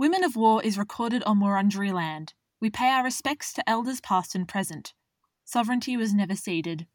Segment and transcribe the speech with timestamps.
[0.00, 2.32] Women of War is recorded on Wurundjeri land.
[2.58, 4.94] We pay our respects to elders past and present.
[5.44, 6.86] Sovereignty was never ceded.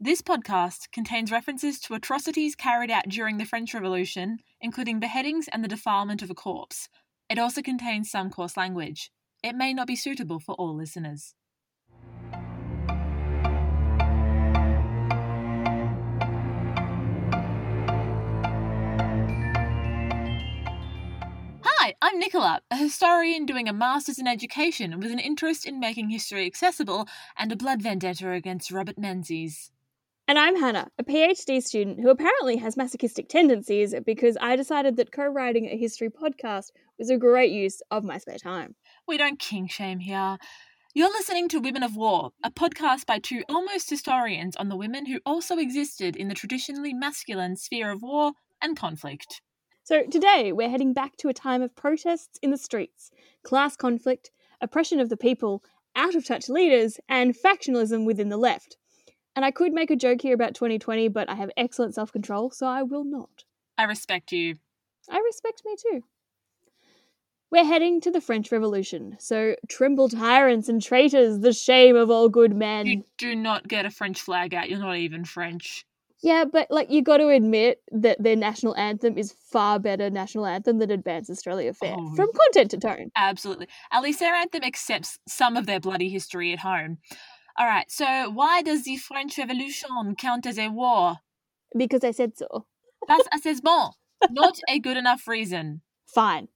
[0.00, 5.62] This podcast contains references to atrocities carried out during the French Revolution, including beheadings and
[5.62, 6.88] the defilement of a corpse.
[7.30, 9.12] It also contains some coarse language.
[9.44, 11.36] It may not be suitable for all listeners.
[22.04, 26.46] I'm Nicola, a historian doing a master's in education with an interest in making history
[26.46, 27.06] accessible
[27.38, 29.70] and a blood vendetta against Robert Menzies.
[30.26, 35.12] And I'm Hannah, a PhD student who apparently has masochistic tendencies because I decided that
[35.12, 38.74] co writing a history podcast was a great use of my spare time.
[39.06, 40.38] We don't king shame here.
[40.94, 45.06] You're listening to Women of War, a podcast by two almost historians on the women
[45.06, 49.40] who also existed in the traditionally masculine sphere of war and conflict.
[49.84, 53.10] So today we're heading back to a time of protests in the streets,
[53.42, 55.64] class conflict, oppression of the people,
[55.96, 58.76] out of touch leaders, and factionalism within the left.
[59.34, 62.50] And I could make a joke here about 2020, but I have excellent self control,
[62.50, 63.44] so I will not.
[63.76, 64.56] I respect you.
[65.10, 66.04] I respect me too.
[67.50, 72.28] We're heading to the French Revolution, so tremble tyrants and traitors, the shame of all
[72.28, 72.86] good men.
[72.86, 75.84] You do not get a French flag out, you're not even French.
[76.22, 80.46] Yeah, but like you got to admit that their national anthem is far better national
[80.46, 83.10] anthem than Advance Australia Fair Oh, from content to tone.
[83.16, 83.66] Absolutely.
[83.90, 86.98] At least their anthem accepts some of their bloody history at home.
[87.58, 91.16] All right, so why does the French Revolution count as a war?
[91.76, 92.66] Because I said so.
[93.08, 93.92] That's assez bon.
[94.30, 95.82] Not a good enough reason.
[96.06, 96.48] Fine.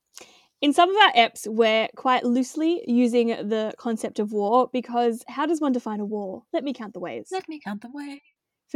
[0.63, 5.45] In some of our EPs, we're quite loosely using the concept of war because how
[5.45, 6.45] does one define a war?
[6.53, 7.29] Let me count the ways.
[7.31, 8.23] Let me count the way.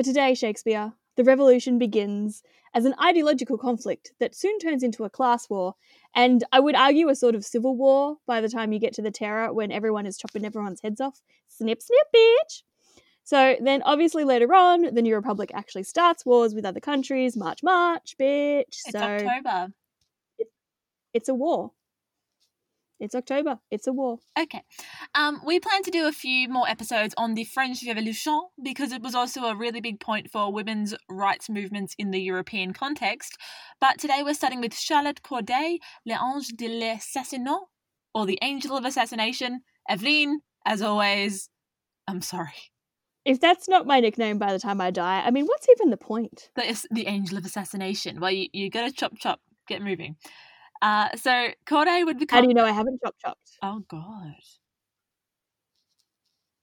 [0.00, 5.10] For today, Shakespeare, the revolution begins as an ideological conflict that soon turns into a
[5.10, 5.74] class war,
[6.14, 9.02] and I would argue a sort of civil war by the time you get to
[9.02, 11.20] the terror when everyone is chopping everyone's heads off.
[11.48, 12.62] Snip, snip, bitch!
[13.24, 17.36] So then, obviously, later on, the New Republic actually starts wars with other countries.
[17.36, 18.62] March, march, bitch.
[18.68, 19.74] It's so October.
[21.12, 21.72] it's a war.
[23.00, 23.58] It's October.
[23.70, 24.18] It's a war.
[24.38, 24.62] Okay.
[25.14, 29.00] Um, we plan to do a few more episodes on the French Revolution because it
[29.00, 33.38] was also a really big point for women's rights movements in the European context.
[33.80, 37.60] But today we're starting with Charlotte Corday, L'Ange de l'Assassinat,
[38.14, 39.62] or the Angel of Assassination.
[39.88, 41.48] Evelyn, as always,
[42.06, 42.52] I'm sorry.
[43.24, 45.96] If that's not my nickname by the time I die, I mean, what's even the
[45.96, 46.50] point?
[46.54, 48.20] The, the Angel of Assassination.
[48.20, 50.16] Well, you, you gotta chop chop, get moving.
[50.82, 52.36] Uh, so Corday would become.
[52.38, 53.58] How do you know I haven't chop chopped?
[53.62, 54.34] Oh god.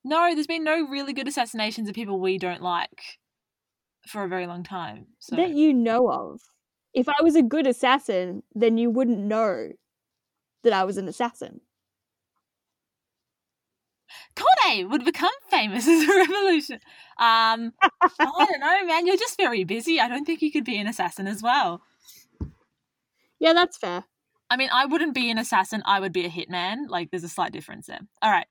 [0.04, 3.20] No, there's been no really good assassinations of people we don't like
[4.08, 5.08] for a very long time.
[5.20, 6.42] So That you know of.
[6.94, 9.72] If I was a good assassin, then you wouldn't know
[10.64, 11.62] that I was an assassin.
[14.36, 16.80] Corday would become famous as a revolution.
[17.20, 19.06] Um, I don't know, man.
[19.06, 20.00] You're just very busy.
[20.00, 21.82] I don't think you could be an assassin as well.
[23.40, 24.06] Yeah, that's fair.
[24.50, 25.84] I mean, I wouldn't be an assassin.
[25.86, 26.88] I would be a hitman.
[26.88, 28.00] Like, there's a slight difference there.
[28.22, 28.48] All right.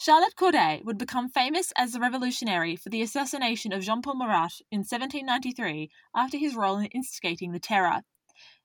[0.00, 4.60] Charlotte Corday would become famous as a revolutionary for the assassination of Jean Paul Marat
[4.72, 8.00] in 1793 after his role in instigating the terror.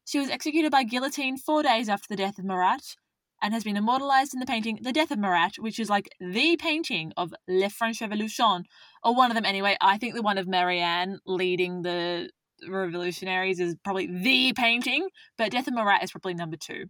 [0.04, 2.96] She was executed by guillotine four days after the death of Marat
[3.42, 6.58] and has been immortalized in the painting The Death of Marat, which is like the
[6.58, 8.64] painting of Le French Revolution,
[9.04, 9.78] or one of them anyway.
[9.80, 12.32] I think the one of Marianne leading the
[12.68, 16.86] revolutionaries is probably the painting, but Death of Marat is probably number two.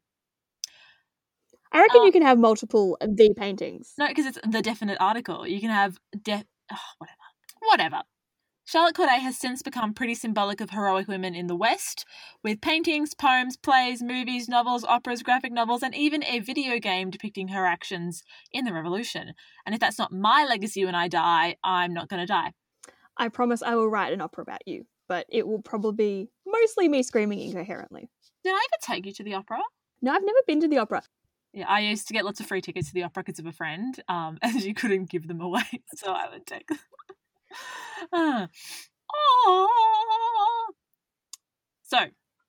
[1.71, 3.93] I reckon Uh, you can have multiple the paintings.
[3.97, 5.45] No, because it's the definite article.
[5.45, 6.45] You can have death.
[6.71, 7.17] oh, whatever.
[7.59, 8.01] Whatever.
[8.67, 12.05] Charlotte Corday has since become pretty symbolic of heroic women in the West,
[12.43, 17.47] with paintings, poems, plays, movies, novels, operas, graphic novels, and even a video game depicting
[17.47, 19.31] her actions in the Revolution.
[19.65, 22.51] And if that's not my legacy when I die, I'm not going to die.
[23.17, 26.87] I promise I will write an opera about you, but it will probably be mostly
[26.87, 28.09] me screaming incoherently.
[28.43, 29.59] Did I ever take you to the opera?
[30.01, 31.03] No, I've never been to the opera.
[31.53, 33.51] Yeah, I used to get lots of free tickets to the opera because of a
[33.51, 35.63] friend, um, and she couldn't give them away,
[35.95, 36.79] so I would take them.
[38.13, 38.47] Aw.
[41.81, 41.97] So,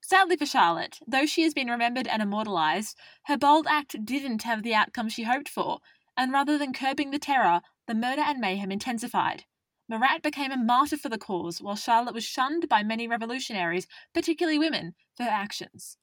[0.02, 4.62] sadly for Charlotte, though she has been remembered and immortalised, her bold act didn't have
[4.62, 5.78] the outcome she hoped for,
[6.16, 9.44] and rather than curbing the terror, the murder and mayhem intensified.
[9.88, 14.58] Marat became a martyr for the cause, while Charlotte was shunned by many revolutionaries, particularly
[14.58, 15.96] women, for her actions.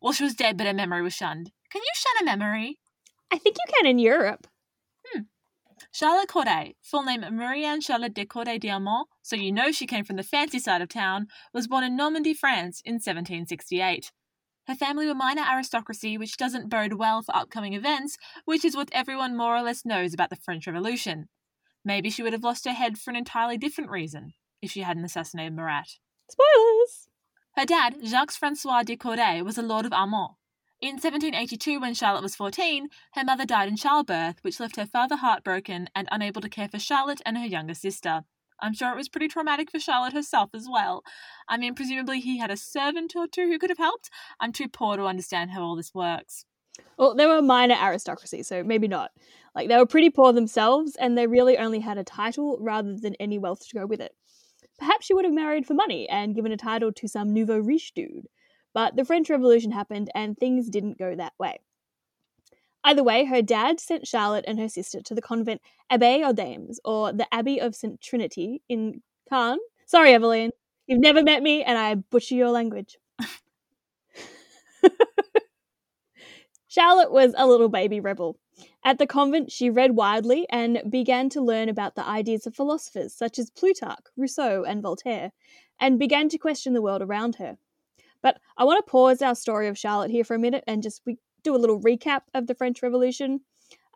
[0.00, 1.50] Well, she was dead, but her memory was shunned.
[1.70, 2.78] Can you shun a memory?
[3.30, 4.46] I think you can in Europe.
[5.06, 5.22] Hmm.
[5.92, 10.16] Charlotte Corday, full name Marie-Anne Charlotte de Corday d'Armont, so you know she came from
[10.16, 14.12] the fancy side of town, was born in Normandy, France in 1768.
[14.66, 18.90] Her family were minor aristocracy, which doesn't bode well for upcoming events, which is what
[18.92, 21.28] everyone more or less knows about the French Revolution.
[21.84, 24.32] Maybe she would have lost her head for an entirely different reason
[24.62, 25.98] if she hadn't assassinated Marat.
[26.30, 27.08] Spoilers!
[27.56, 30.36] Her dad, Jacques Francois de Corday, was a lord of Armont.
[30.80, 35.16] In 1782, when Charlotte was 14, her mother died in childbirth, which left her father
[35.16, 38.24] heartbroken and unable to care for Charlotte and her younger sister.
[38.60, 41.02] I'm sure it was pretty traumatic for Charlotte herself as well.
[41.48, 44.10] I mean, presumably he had a servant or two who could have helped.
[44.40, 46.44] I'm too poor to understand how all this works.
[46.98, 49.10] Well, they were minor aristocracy, so maybe not.
[49.54, 53.14] Like, they were pretty poor themselves, and they really only had a title rather than
[53.16, 54.14] any wealth to go with it.
[54.78, 57.92] Perhaps she would have married for money and given a title to some nouveau riche
[57.94, 58.26] dude.
[58.72, 61.60] But the French Revolution happened, and things didn't go that way.
[62.82, 66.80] Either way, her dad sent Charlotte and her sister to the convent Abbaye aux Dames,
[66.84, 68.00] or the Abbey of St.
[68.00, 69.58] Trinity in Caen.
[69.86, 70.50] Sorry, Evelyn,
[70.86, 72.98] you've never met me, and I butcher your language.
[76.68, 78.38] Charlotte was a little baby rebel.
[78.84, 83.14] At the convent, she read widely and began to learn about the ideas of philosophers
[83.14, 85.32] such as Plutarch, Rousseau, and Voltaire,
[85.80, 87.56] and began to question the world around her.
[88.22, 91.02] But I want to pause our story of Charlotte here for a minute and just
[91.06, 93.40] we do a little recap of the French Revolution.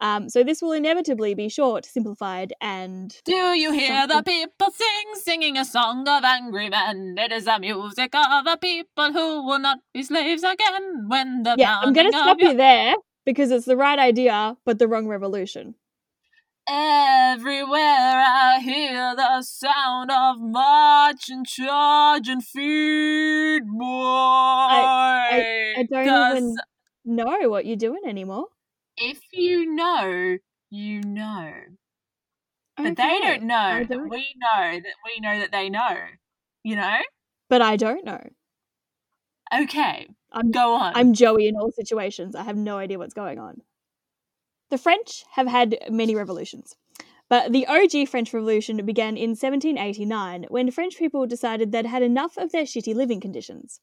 [0.00, 3.14] Um, so this will inevitably be short, simplified, and.
[3.24, 7.16] Do you hear the people sing, singing a song of angry men?
[7.18, 11.56] It is the music of a people who will not be slaves again when the
[11.58, 11.80] yeah.
[11.80, 12.94] I'm going to stop you there
[13.28, 15.74] because it's the right idea, but the wrong revolution.
[16.66, 23.84] Everywhere I hear the sound of marching, and charge and feed boy.
[23.84, 26.56] I, I, I don't even
[27.04, 28.46] know what you're doing anymore.
[28.96, 30.38] If you know,
[30.70, 31.52] you know.
[32.80, 32.88] Okay.
[32.88, 33.88] But they don't know don't.
[33.90, 35.98] that we know that we know that they know.
[36.62, 36.98] You know?
[37.50, 38.22] But I don't know.
[39.54, 40.08] Okay.
[40.32, 40.92] I'm, Go on.
[40.94, 42.34] I'm Joey in all situations.
[42.34, 43.62] I have no idea what's going on.
[44.70, 46.76] The French have had many revolutions,
[47.30, 52.36] but the OG French Revolution began in 1789 when French people decided they'd had enough
[52.36, 53.80] of their shitty living conditions.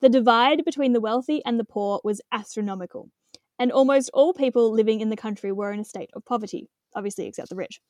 [0.00, 3.10] The divide between the wealthy and the poor was astronomical,
[3.58, 7.26] and almost all people living in the country were in a state of poverty, obviously,
[7.26, 7.80] except the rich.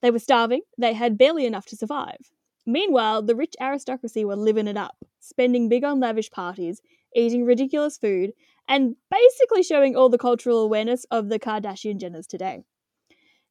[0.00, 2.30] They were starving, they had barely enough to survive.
[2.66, 6.80] Meanwhile, the rich aristocracy were living it up, spending big on lavish parties,
[7.14, 8.32] eating ridiculous food,
[8.68, 12.62] and basically showing all the cultural awareness of the Kardashian Jenners today.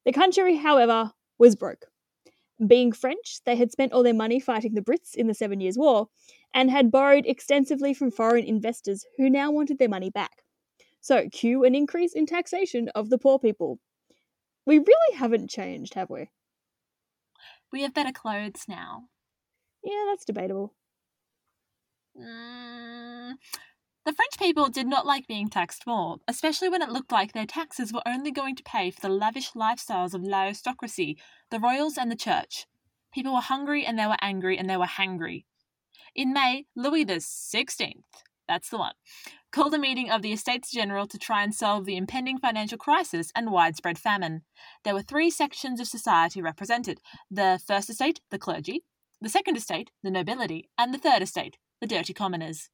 [0.04, 1.86] The country, however, was broke.
[2.66, 5.78] Being French, they had spent all their money fighting the Brits in the Seven Years'
[5.78, 6.08] War
[6.52, 10.42] and had borrowed extensively from foreign investors who now wanted their money back.
[11.00, 13.78] So, cue an increase in taxation of the poor people.
[14.66, 16.28] We really haven't changed, have we?
[17.72, 19.04] We have better clothes now.
[19.82, 20.74] Yeah, that's debatable.
[22.16, 23.34] Mm,
[24.04, 27.46] the French people did not like being taxed more, especially when it looked like their
[27.46, 31.18] taxes were only going to pay for the lavish lifestyles of l'aristocracy,
[31.50, 32.66] the royals, and the church.
[33.12, 35.44] People were hungry and they were angry and they were hangry.
[36.14, 37.92] In May, Louis XVI,
[38.48, 38.94] that's the one,
[39.52, 43.30] called a meeting of the Estates General to try and solve the impending financial crisis
[43.36, 44.42] and widespread famine.
[44.82, 48.82] There were three sections of society represented the First Estate, the clergy,
[49.20, 52.68] the Second Estate, the nobility, and the Third Estate, the dirty commoners.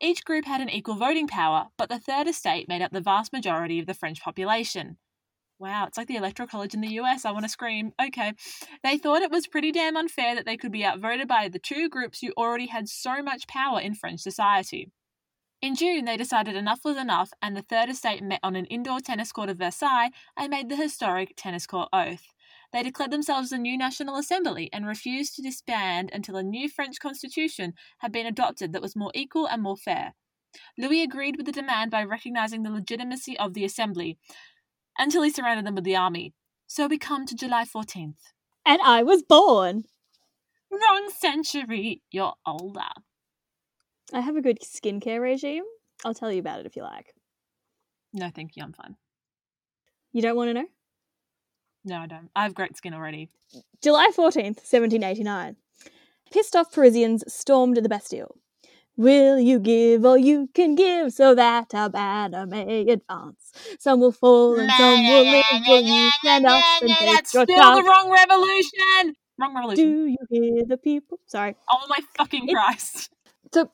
[0.00, 3.32] Each group had an equal voting power, but the Third Estate made up the vast
[3.32, 4.98] majority of the French population.
[5.58, 7.24] Wow, it's like the Electoral College in the US.
[7.24, 7.92] I want to scream.
[8.04, 8.32] Okay.
[8.82, 11.88] They thought it was pretty damn unfair that they could be outvoted by the two
[11.88, 14.90] groups who already had so much power in French society.
[15.60, 18.98] In June, they decided enough was enough, and the Third Estate met on an indoor
[18.98, 22.26] tennis court of Versailles and made the historic tennis court oath.
[22.72, 26.98] They declared themselves a new National Assembly and refused to disband until a new French
[27.00, 30.14] constitution had been adopted that was more equal and more fair.
[30.78, 34.18] Louis agreed with the demand by recognizing the legitimacy of the Assembly
[34.98, 36.34] until he surrounded them with the army.
[36.66, 38.14] So we come to July 14th.
[38.64, 39.84] And I was born.
[40.70, 42.02] Wrong century.
[42.10, 42.80] You're older.
[44.12, 45.64] I have a good skincare regime.
[46.04, 47.14] I'll tell you about it if you like.
[48.12, 48.62] No, thank you.
[48.62, 48.96] I'm fine.
[50.12, 50.66] You don't want to know?
[51.84, 52.30] No, I don't.
[52.36, 53.28] I have great skin already.
[53.82, 55.56] July 14th, 1789.
[56.32, 58.36] Pissed off Parisians stormed the Bastille.
[58.96, 63.52] Will you give all you can give so that our banner may advance?
[63.78, 65.44] Some will fall and some will live.
[65.66, 67.78] Will you stand up and take That's your still chance?
[67.78, 69.16] the wrong revolution.
[69.38, 69.84] Wrong revolution.
[69.84, 71.18] Do you hear the people?
[71.26, 71.56] Sorry.
[71.70, 73.10] Oh my fucking Christ.
[73.52, 73.70] So,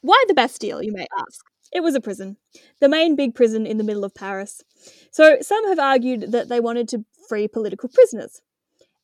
[0.00, 1.44] why the Bastille, you may ask?
[1.72, 2.36] It was a prison,
[2.80, 4.62] the main big prison in the middle of Paris.
[5.10, 8.42] So, some have argued that they wanted to free political prisoners.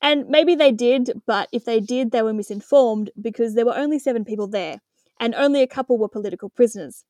[0.02, 3.98] And maybe they did, but if they did, they were misinformed because there were only
[3.98, 4.80] seven people there,
[5.18, 7.04] and only a couple were political prisoners.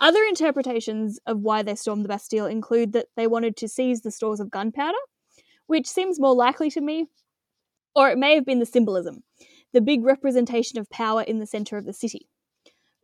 [0.00, 4.12] Other interpretations of why they stormed the Bastille include that they wanted to seize the
[4.12, 4.96] stores of gunpowder,
[5.66, 7.06] which seems more likely to me,
[7.96, 9.24] or it may have been the symbolism,
[9.72, 12.28] the big representation of power in the centre of the city.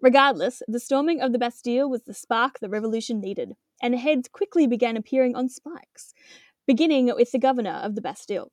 [0.05, 4.67] Regardless, the storming of the Bastille was the spark the revolution needed, and heads quickly
[4.67, 6.13] began appearing on spikes,
[6.67, 8.53] beginning with the governor of the Bastille.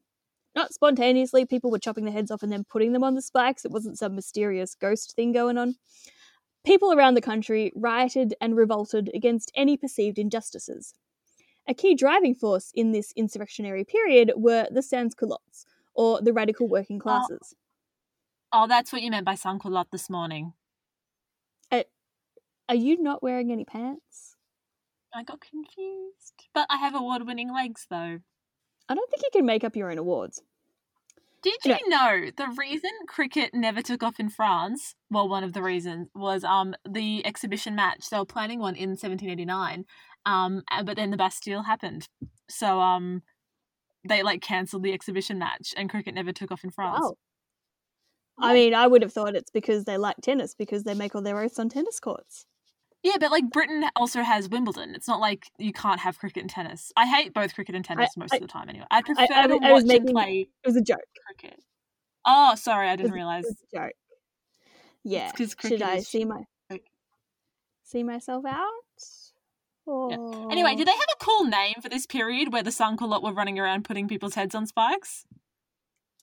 [0.56, 3.66] Not spontaneously, people were chopping their heads off and then putting them on the spikes.
[3.66, 5.76] It wasn't some mysterious ghost thing going on.
[6.66, 10.94] People around the country rioted and revolted against any perceived injustices.
[11.68, 17.00] A key driving force in this insurrectionary period were the sans-culottes, or the radical working
[17.02, 17.04] oh.
[17.04, 17.56] classes.
[18.54, 20.54] Oh, that's what you meant by sans-culotte this morning.
[22.72, 24.38] Are you not wearing any pants?
[25.14, 26.48] I got confused.
[26.54, 28.20] But I have award winning legs, though.
[28.88, 30.42] I don't think you can make up your own awards.
[31.44, 34.96] Did you know the reason cricket never took off in France?
[35.10, 38.10] Well, one of the reasons was um the exhibition match.
[38.10, 39.84] They were planning one in 1789,
[40.26, 42.08] um, but then the Bastille happened,
[42.50, 43.22] so um,
[44.08, 47.02] they like cancelled the exhibition match, and cricket never took off in France.
[47.02, 47.16] Wow.
[48.40, 51.22] I mean, I would have thought it's because they like tennis because they make all
[51.22, 52.46] their oaths on tennis courts.
[53.04, 54.94] Yeah, but like Britain also has Wimbledon.
[54.94, 56.92] It's not like you can't have cricket and tennis.
[56.96, 58.86] I hate both cricket and tennis I- most I- of the time anyway.
[58.92, 61.00] I prefer I, to watch making and play it was a joke.
[61.26, 61.60] cricket.
[62.26, 63.46] Oh, sorry, I didn't realize.
[63.46, 63.94] It was a joke.
[65.04, 65.32] Yeah.
[65.36, 66.44] Should I see my
[67.84, 68.70] see myself out?
[69.88, 70.52] Or...
[70.52, 73.60] Anyway, did they have a cool name for this period where the sans-culottes were running
[73.60, 75.26] around putting people's heads on spikes?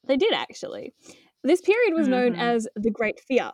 [0.07, 0.95] They did actually.
[1.43, 2.39] This period was known Mhm.
[2.41, 3.51] as the Great Fear,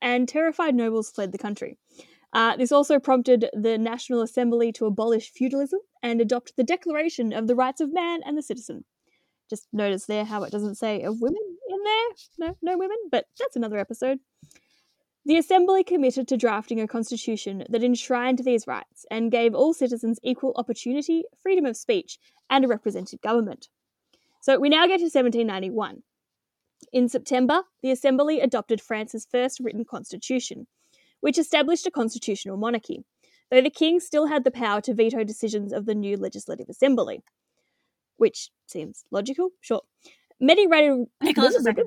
[0.00, 1.76] and terrified nobles fled the country.
[2.32, 7.48] Uh, this also prompted the National Assembly to abolish feudalism and adopt the Declaration of
[7.48, 8.84] the Rights of Man and the Citizen.
[9.48, 12.08] Just notice there how it doesn't say of women in there.
[12.38, 14.20] No, no women, but that's another episode.
[15.26, 20.18] The Assembly committed to drafting a constitution that enshrined these rights and gave all citizens
[20.22, 22.18] equal opportunity, freedom of speech,
[22.48, 23.68] and a representative government.
[24.40, 26.02] So we now get to 1791.
[26.92, 30.66] In September, the Assembly adopted France's first written constitution,
[31.20, 33.04] which established a constitutional monarchy,
[33.50, 37.22] though the king still had the power to veto decisions of the new legislative assembly.
[38.16, 39.82] Which seems logical, sure.
[40.40, 41.10] Many radical.
[41.22, 41.84] Nicholas II.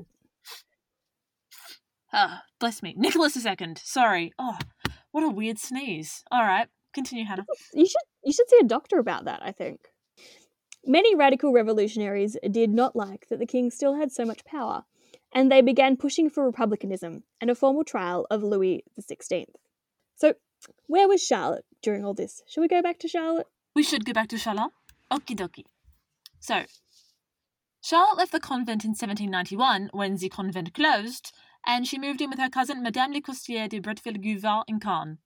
[2.11, 2.93] Ah, bless me.
[2.97, 3.75] Nicholas II.
[3.83, 4.33] Sorry.
[4.37, 4.57] Oh,
[5.11, 6.23] what a weird sneeze.
[6.31, 7.45] All right, continue, Hannah.
[7.73, 9.79] You should you should see a doctor about that, I think.
[10.85, 14.83] Many radical revolutionaries did not like that the king still had so much power,
[15.33, 19.45] and they began pushing for republicanism and a formal trial of Louis XVI.
[20.15, 20.35] So,
[20.87, 22.41] where was Charlotte during all this?
[22.47, 23.47] Shall we go back to Charlotte?
[23.75, 24.71] We should go back to Charlotte.
[25.11, 25.65] Okie dokie.
[26.39, 26.63] So,
[27.81, 31.33] Charlotte left the convent in 1791 when the convent closed,
[31.65, 35.17] and she moved in with her cousin Madame Lecostier de Bretteville-Guvin in Caen.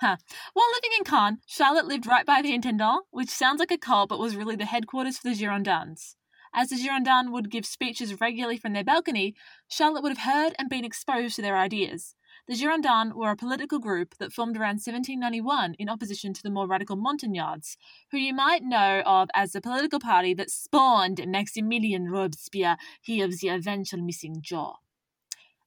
[0.00, 0.16] Huh.
[0.52, 4.10] While living in Caen, Charlotte lived right by the Intendant, which sounds like a cult
[4.10, 6.16] but was really the headquarters for the Girondins.
[6.56, 9.34] As the Girondins would give speeches regularly from their balcony,
[9.66, 12.14] Charlotte would have heard and been exposed to their ideas.
[12.46, 16.68] The Girondins were a political group that formed around 1791 in opposition to the more
[16.68, 17.76] radical Montagnards,
[18.12, 23.40] who you might know of as the political party that spawned Maximilien Robespierre, he of
[23.40, 24.76] the eventual missing jaw.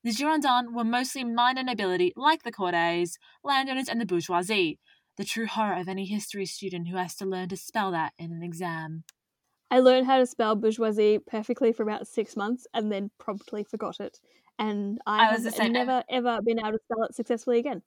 [0.06, 4.80] The Girondins were mostly minor nobility like the courtiers, landowners, and the bourgeoisie,
[5.18, 8.32] the true horror of any history student who has to learn to spell that in
[8.32, 9.04] an exam.
[9.70, 14.00] I learned how to spell bourgeoisie perfectly for about six months and then promptly forgot
[14.00, 14.20] it.
[14.58, 15.74] And I, I was have the same.
[15.74, 17.82] never ever been able to spell it successfully again.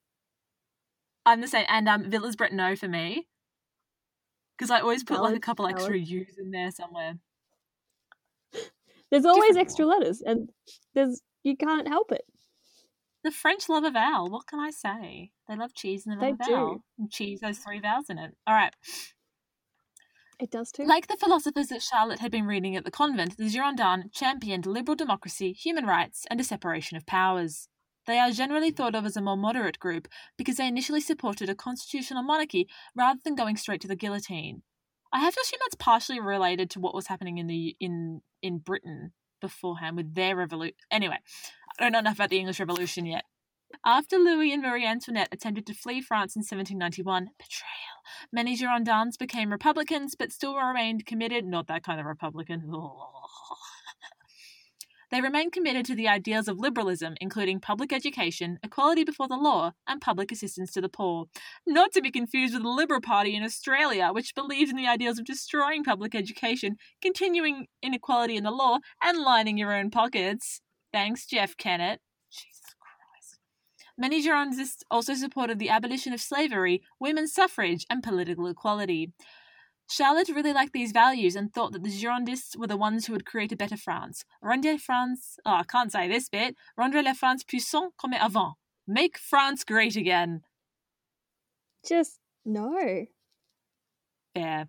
[1.25, 3.27] I'm the same, and um, Villers-Bretonneux for me,
[4.57, 5.79] because I always put like a couple valid.
[5.79, 7.19] extra U's in there somewhere.
[9.11, 10.49] There's always Different extra letters, and
[10.95, 12.23] there's you can't help it.
[13.23, 14.31] The French love a vowel.
[14.31, 15.31] What can I say?
[15.47, 16.55] They love cheese and they love They a do.
[16.55, 16.83] vowel.
[16.97, 18.35] And cheese has three vowels in it.
[18.47, 18.73] All right.
[20.41, 20.85] It does too.
[20.85, 24.95] Like the philosophers that Charlotte had been reading at the convent, the Girondins championed liberal
[24.95, 27.69] democracy, human rights, and a separation of powers.
[28.07, 30.07] They are generally thought of as a more moderate group
[30.39, 34.63] because they initially supported a constitutional monarchy rather than going straight to the guillotine.
[35.13, 38.57] I have to assume that's partially related to what was happening in the in in
[38.57, 40.75] Britain beforehand with their revolution.
[40.89, 41.19] Anyway,
[41.77, 43.25] I don't know enough about the English Revolution yet.
[43.85, 47.90] After Louis and Marie Antoinette attempted to flee France in 1791, betrayal,
[48.31, 52.71] many Girondins became Republicans but still remained committed, not that kind of Republican.
[55.11, 59.73] They remained committed to the ideals of liberalism, including public education, equality before the law,
[59.85, 61.25] and public assistance to the poor.
[61.67, 65.19] Not to be confused with the Liberal Party in Australia, which believes in the ideals
[65.19, 70.61] of destroying public education, continuing inequality in the law, and lining your own pockets.
[70.93, 71.99] Thanks, Jeff Kennett.
[74.01, 79.13] Many Girondists also supported the abolition of slavery, women's suffrage, and political equality.
[79.87, 83.27] Charlotte really liked these values and thought that the Girondists were the ones who would
[83.27, 84.25] create a better France.
[84.43, 88.55] Rendre France, oh, I can't say this bit, rendre la France puissante comme avant.
[88.87, 90.41] Make France great again.
[91.87, 93.05] Just no.
[94.33, 94.67] Fair.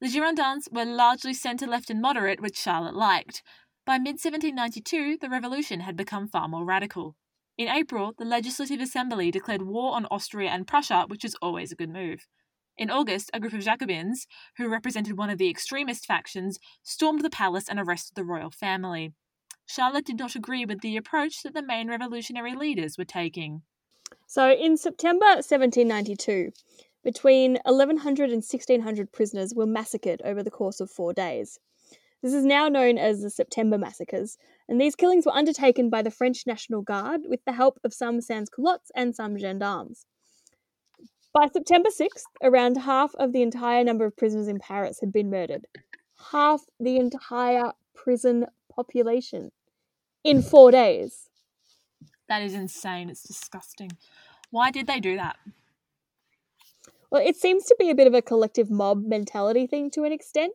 [0.00, 3.42] The Girondins were largely centre left and moderate, which Charlotte liked.
[3.84, 7.14] By mid 1792, the revolution had become far more radical.
[7.56, 11.76] In April, the Legislative Assembly declared war on Austria and Prussia, which was always a
[11.76, 12.26] good move.
[12.76, 17.30] In August, a group of Jacobins, who represented one of the extremist factions, stormed the
[17.30, 19.12] palace and arrested the royal family.
[19.66, 23.62] Charlotte did not agree with the approach that the main revolutionary leaders were taking.
[24.26, 26.50] So, in September 1792,
[27.04, 31.60] between 1100 and 1600 prisoners were massacred over the course of four days.
[32.24, 36.10] This is now known as the September Massacres, and these killings were undertaken by the
[36.10, 40.06] French National Guard with the help of some sans-culottes and some gendarmes.
[41.34, 45.28] By September 6th, around half of the entire number of prisoners in Paris had been
[45.28, 45.66] murdered.
[46.32, 49.52] Half the entire prison population
[50.24, 51.28] in four days.
[52.30, 53.10] That is insane.
[53.10, 53.90] It's disgusting.
[54.50, 55.36] Why did they do that?
[57.10, 60.12] Well, it seems to be a bit of a collective mob mentality thing to an
[60.12, 60.54] extent.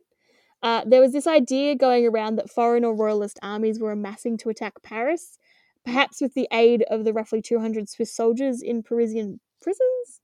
[0.62, 4.50] Uh, there was this idea going around that foreign or royalist armies were amassing to
[4.50, 5.38] attack Paris,
[5.84, 10.20] perhaps with the aid of the roughly 200 Swiss soldiers in Parisian prisons.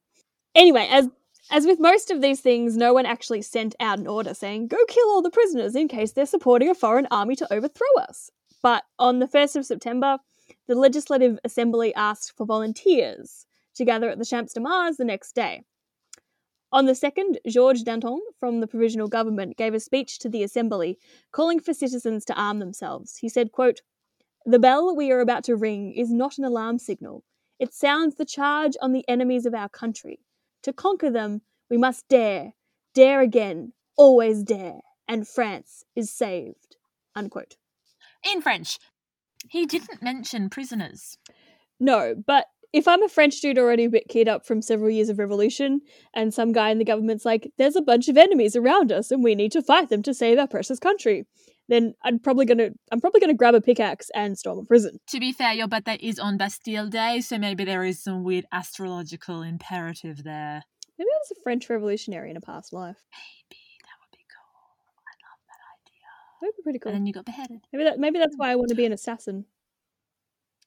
[0.55, 1.09] Anyway, as
[1.51, 4.79] as with most of these things, no one actually sent out an order saying, go
[4.89, 8.31] kill all the prisoners in case they're supporting a foreign army to overthrow us.
[8.63, 10.19] But on the 1st of September,
[10.67, 15.37] the Legislative Assembly asked for volunteers to gather at the Champs de Mars the next
[15.37, 15.63] day.
[16.77, 20.99] On the 2nd, Georges Danton from the provisional government gave a speech to the assembly
[21.33, 23.17] calling for citizens to arm themselves.
[23.17, 23.81] He said, quote,
[24.45, 27.25] "The bell we are about to ring is not an alarm signal.
[27.59, 30.21] It sounds the charge on the enemies of our country.
[30.65, 31.41] To conquer them,
[31.71, 32.53] we must dare,
[32.93, 36.77] dare again, always dare, and France is saved."
[37.15, 37.57] Unquote.
[38.23, 38.79] In French,
[39.49, 41.17] he didn't mention prisoners.
[41.81, 45.09] No, but if I'm a French dude already a bit keyed up from several years
[45.09, 45.81] of revolution,
[46.15, 49.23] and some guy in the government's like, there's a bunch of enemies around us and
[49.25, 51.27] we need to fight them to save our precious country,
[51.69, 54.99] then I'm probably gonna I'm probably gonna grab a pickaxe and storm a prison.
[55.09, 58.47] To be fair, your birthday is on Bastille Day, so maybe there is some weird
[58.53, 60.63] astrological imperative there.
[60.99, 62.97] Maybe I was a French revolutionary in a past life.
[63.13, 64.63] Maybe that would be cool.
[65.07, 66.09] I love that idea.
[66.41, 66.93] That would be pretty cool.
[66.93, 67.67] And then you got beheaded.
[67.73, 69.45] Maybe that maybe that's why I want to be an assassin.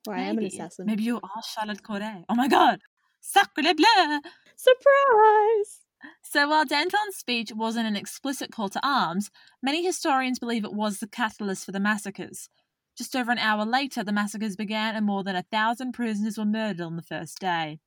[0.08, 0.86] Or I am an assassin.
[0.86, 2.24] Maybe you are Charlotte Corday.
[2.30, 2.80] Oh my god!
[3.20, 4.22] Sacre bleu!
[4.56, 5.82] Surprise!
[6.24, 9.30] So while Danton's speech wasn't an explicit call to arms,
[9.62, 12.50] many historians believe it was the catalyst for the massacres.
[12.98, 16.46] Just over an hour later, the massacres began and more than a thousand prisoners were
[16.46, 17.80] murdered on the first day.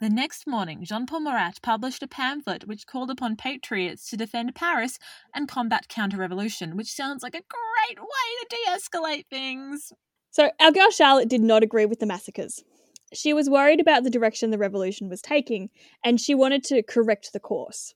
[0.00, 4.54] The next morning, Jean Paul Marat published a pamphlet which called upon patriots to defend
[4.54, 4.98] Paris
[5.34, 8.06] and combat counter revolution, which sounds like a great way
[8.40, 9.92] to de escalate things.
[10.32, 12.64] So our girl Charlotte did not agree with the massacres.
[13.12, 15.68] She was worried about the direction the revolution was taking,
[16.02, 17.94] and she wanted to correct the course.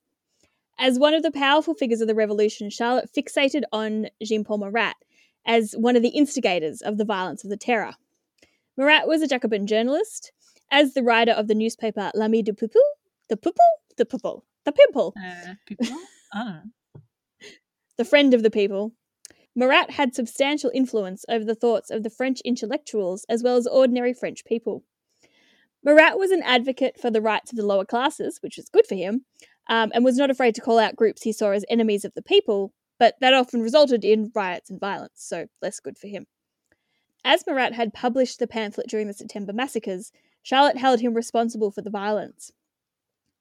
[0.79, 4.95] As one of the powerful figures of the revolution, Charlotte fixated on Jean Paul Marat
[5.47, 7.95] as one of the instigators of the violence of the terror.
[8.77, 10.33] Marat was a Jacobin journalist,
[10.71, 12.83] as the writer of the newspaper L'Ami du Peuple,
[13.31, 13.65] the Peuple,
[13.97, 15.87] the Peuple, the Pimple, Uh, people?
[16.35, 17.01] I don't know.
[17.97, 18.93] the friend of the people.
[19.59, 24.13] Marat had substantial influence over the thoughts of the French intellectuals as well as ordinary
[24.13, 24.85] French people.
[25.83, 28.97] Marat was an advocate for the rights of the lower classes, which was good for
[28.97, 29.25] him,
[29.69, 32.23] um, and was not afraid to call out groups he saw as enemies of the
[32.23, 36.27] people, but that often resulted in riots and violence, so less good for him.
[37.25, 41.81] As Marat had published the pamphlet during the September massacres, Charlotte held him responsible for
[41.81, 42.53] the violence.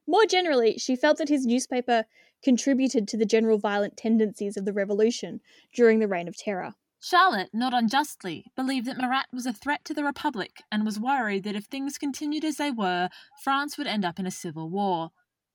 [0.07, 2.05] More generally, she felt that his newspaper
[2.43, 5.41] contributed to the general violent tendencies of the revolution
[5.73, 6.73] during the Reign of Terror.
[7.01, 11.43] Charlotte, not unjustly, believed that Marat was a threat to the Republic and was worried
[11.43, 13.09] that if things continued as they were,
[13.43, 15.11] France would end up in a civil war.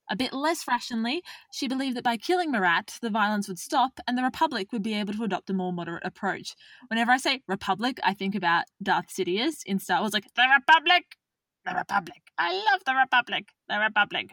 [0.09, 4.19] A bit less rationally, she believed that by killing Marat, the violence would stop and
[4.19, 6.55] the Republic would be able to adopt a more moderate approach.
[6.88, 11.05] Whenever I say Republic, I think about Darth Sidious in Star Wars, like, the Republic!
[11.64, 12.23] The Republic!
[12.38, 13.49] I love the Republic!
[13.69, 14.31] The Republic!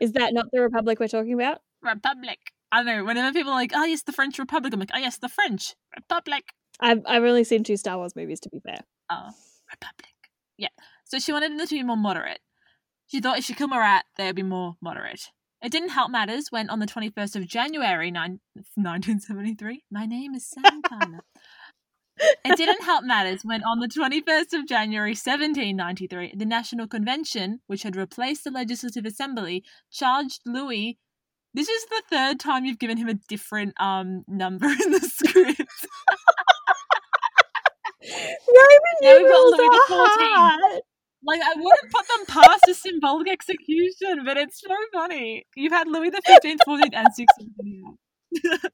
[0.00, 1.60] Is that not the Republic we're talking about?
[1.82, 2.38] Republic!
[2.70, 4.98] I don't know, whenever people are like, oh yes, the French Republic, I'm like, oh
[4.98, 6.52] yes, the French Republic!
[6.80, 8.80] I've, I've only seen two Star Wars movies, to be fair.
[9.10, 9.30] Oh,
[9.70, 10.14] Republic.
[10.56, 10.68] Yeah.
[11.04, 12.40] So she wanted them to be more moderate.
[13.06, 15.30] She thought if she killed Marat, they would be more moderate.
[15.62, 18.40] It didn't help matters when, on the 21st of January nine,
[18.74, 20.82] 1973, my name is Sam
[22.44, 27.82] It didn't help matters when, on the 21st of January 1793, the National Convention, which
[27.82, 30.98] had replaced the Legislative Assembly, charged Louis.
[31.58, 35.86] This is the third time you've given him a different um number in the script.
[38.00, 40.80] Roman we've got Louis the 14th.
[41.26, 45.46] Like I wouldn't put them past a symbolic execution, but it's so funny.
[45.56, 47.96] You've had Louis the Fifteenth, Fourteenth, and Sixteenth.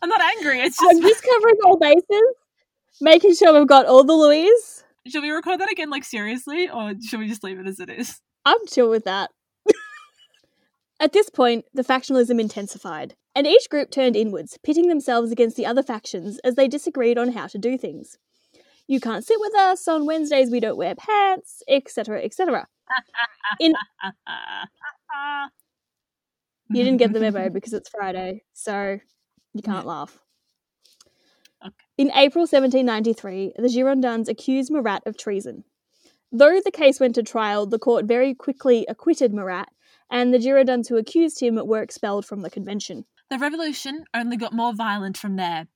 [0.00, 0.60] I'm not angry.
[0.60, 1.24] It's I'm just.
[1.24, 2.34] just covering all bases,
[3.00, 4.84] making sure we've got all the Louis.
[5.08, 7.90] Should we record that again, like seriously, or should we just leave it as it
[7.90, 8.20] is?
[8.44, 9.30] I'm chill with that.
[11.06, 15.64] At this point, the factionalism intensified, and each group turned inwards, pitting themselves against the
[15.64, 18.18] other factions as they disagreed on how to do things.
[18.88, 22.66] You can't sit with us, on Wednesdays we don't wear pants, etc., etc.
[26.70, 28.98] You didn't get the memo because it's Friday, so
[29.54, 30.18] you can't laugh.
[31.64, 31.72] Okay.
[31.98, 35.62] In April 1793, the Girondins accused Marat of treason.
[36.32, 39.68] Though the case went to trial, the court very quickly acquitted Marat,
[40.10, 43.04] and the Girondins who accused him were expelled from the convention.
[43.30, 45.66] The revolution only got more violent from there.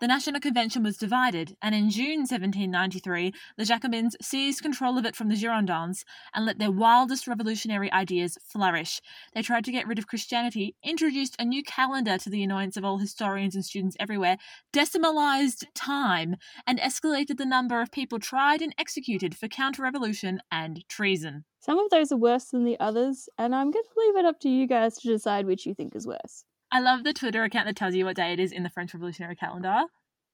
[0.00, 5.14] The National Convention was divided, and in June 1793, the Jacobins seized control of it
[5.14, 6.02] from the Girondins
[6.34, 9.00] and let their wildest revolutionary ideas flourish.
[9.32, 12.84] They tried to get rid of Christianity, introduced a new calendar to the annoyance of
[12.84, 14.38] all historians and students everywhere,
[14.72, 16.34] decimalized time,
[16.66, 21.44] and escalated the number of people tried and executed for counter revolution and treason.
[21.60, 24.40] Some of those are worse than the others, and I'm going to leave it up
[24.40, 26.44] to you guys to decide which you think is worse.
[26.74, 28.94] I love the Twitter account that tells you what day it is in the French
[28.94, 29.82] Revolutionary calendar.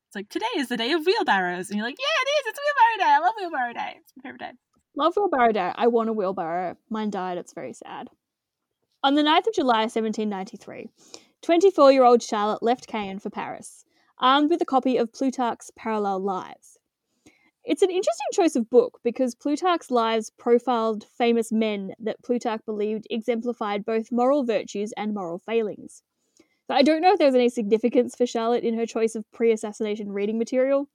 [0.07, 2.46] It's like today is the day of wheelbarrows, and you're like, yeah, it is.
[2.46, 3.12] It's wheelbarrow day.
[3.12, 3.98] I love wheelbarrow day.
[3.98, 4.53] It's my favorite day.
[4.96, 5.72] Love wheelbarrow day.
[5.74, 6.77] I want a wheelbarrow.
[6.90, 7.38] Mine died.
[7.38, 8.09] It's very sad.
[9.03, 10.88] On the 9th of July 1793,
[11.42, 13.85] 24 year old Charlotte left Caen for Paris,
[14.20, 16.79] armed with a copy of Plutarch's Parallel Lives.
[17.64, 23.09] It's an interesting choice of book because Plutarch's Lives profiled famous men that Plutarch believed
[23.11, 26.05] exemplified both moral virtues and moral failings.
[26.75, 29.53] I don't know if there was any significance for Charlotte in her choice of pre
[29.53, 30.89] assassination reading material.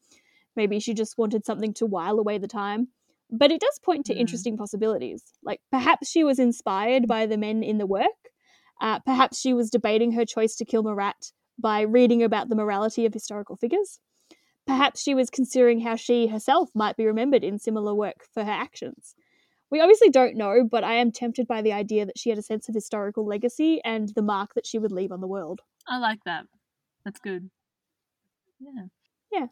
[0.56, 2.90] Maybe she just wanted something to while away the time.
[3.32, 4.20] But it does point to Mm.
[4.20, 5.24] interesting possibilities.
[5.44, 8.32] Like perhaps she was inspired by the men in the work.
[8.80, 13.06] Uh, perhaps she was debating her choice to kill Marat by reading about the morality
[13.06, 14.00] of historical figures.
[14.68, 18.52] Perhaps she was considering how she herself might be remembered in similar work for her
[18.52, 19.16] actions.
[19.74, 22.44] We obviously don't know, but I am tempted by the idea that she had a
[22.44, 25.62] sense of historical legacy and the mark that she would leave on the world.
[25.88, 26.46] I like that.
[27.04, 27.50] That's good.
[28.60, 28.84] Yeah.
[29.32, 29.46] Yeah.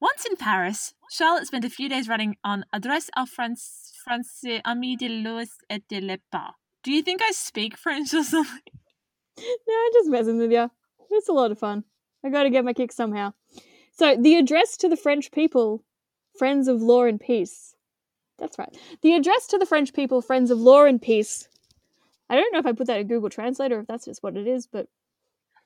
[0.00, 4.96] Once in Paris, Charlotte spent a few days writing on Adresse au France, Français Amis
[4.96, 6.52] de Louis et de Lepas.
[6.82, 8.62] Do you think I speak French or something?
[9.38, 10.70] No, I'm just messing with you.
[11.10, 11.84] It's a lot of fun.
[12.24, 13.34] I gotta get my kick somehow.
[13.92, 15.84] So, the address to the French people,
[16.38, 17.75] friends of law and peace.
[18.38, 18.74] That's right.
[19.02, 21.48] The address to the French people, friends of law and peace.
[22.28, 24.36] I don't know if I put that in Google Translate or if that's just what
[24.36, 24.88] it is, but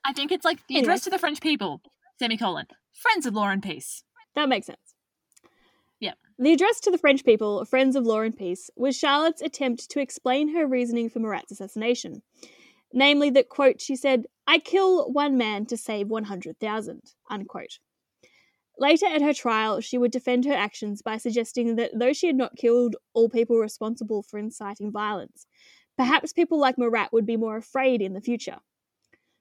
[0.05, 0.85] I think it's like the Anyway.
[0.85, 1.81] address to the French people,
[2.19, 4.05] semicolon, friends of law and peace.
[4.35, 4.95] that makes sense.
[6.01, 6.17] Yep.
[6.39, 10.01] The address to the French people, friends of law and peace, was Charlotte's attempt to
[10.01, 12.23] explain her reasoning for Marat's assassination.
[12.93, 17.79] Namely, that, quote, she said, I kill one man to save 100,000, unquote.
[18.81, 22.37] Later at her trial, she would defend her actions by suggesting that though she had
[22.37, 25.47] not killed all people responsible for inciting violence,
[25.99, 28.57] perhaps people like Marat would be more afraid in the future.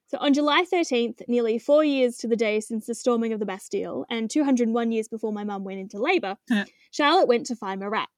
[0.08, 3.46] So on July 13th, nearly four years to the day since the storming of the
[3.46, 6.64] Bastille, and 201 years before my mum went into labour, Yeah.
[6.90, 8.08] Charlotte went to find Marat.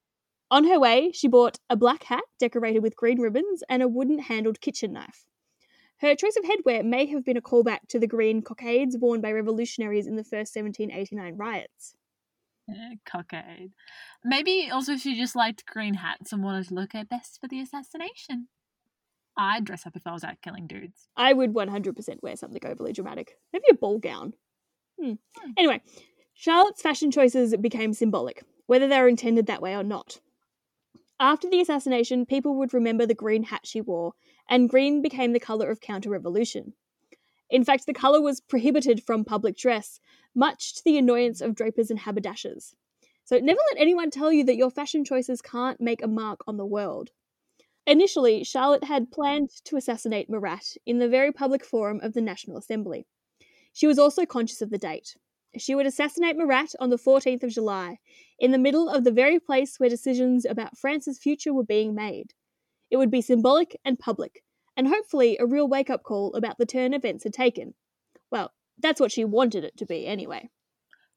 [0.50, 4.18] On her way, she bought a black hat decorated with green ribbons and a wooden
[4.18, 5.24] handled kitchen knife.
[6.02, 9.30] Her choice of headwear may have been a callback to the green cockades worn by
[9.30, 11.94] revolutionaries in the first 1789 riots.
[12.68, 13.70] Eh, cockade.
[14.24, 17.60] Maybe also she just liked green hats and wanted to look her best for the
[17.60, 18.48] assassination.
[19.36, 21.08] I'd dress up if I was out killing dudes.
[21.16, 23.36] I would 100% wear something overly dramatic.
[23.52, 24.34] Maybe a ball gown.
[25.00, 25.14] Hmm.
[25.36, 25.50] Hmm.
[25.56, 25.82] Anyway,
[26.34, 30.18] Charlotte's fashion choices became symbolic, whether they were intended that way or not.
[31.20, 34.14] After the assassination, people would remember the green hat she wore,
[34.48, 36.74] and green became the colour of counter revolution.
[37.50, 40.00] In fact, the colour was prohibited from public dress,
[40.34, 42.74] much to the annoyance of drapers and haberdashers.
[43.24, 46.56] So never let anyone tell you that your fashion choices can't make a mark on
[46.56, 47.10] the world.
[47.86, 52.56] Initially, Charlotte had planned to assassinate Marat in the very public forum of the National
[52.56, 53.06] Assembly.
[53.72, 55.16] She was also conscious of the date.
[55.58, 57.98] She would assassinate Marat on the 14th of July,
[58.38, 62.34] in the middle of the very place where decisions about France's future were being made.
[62.92, 64.44] It would be symbolic and public,
[64.76, 67.72] and hopefully a real wake up call about the turn events had taken.
[68.30, 70.50] Well, that's what she wanted it to be, anyway.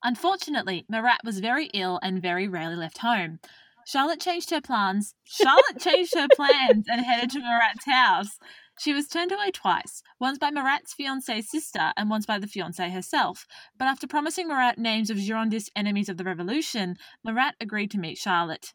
[0.02, 3.40] Unfortunately, Marat was very ill and very rarely left home.
[3.86, 5.16] Charlotte changed her plans.
[5.26, 8.40] Charlotte changed her plans and headed to Marat's house.
[8.80, 12.90] She was turned away twice, once by Marat's fiancee's sister and once by the fiancee
[12.90, 13.46] herself.
[13.78, 18.18] But after promising Marat names of Girondist enemies of the revolution, Marat agreed to meet
[18.18, 18.72] Charlotte.